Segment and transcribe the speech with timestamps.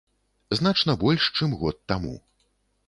[0.59, 2.17] Значна больш, чым год таму.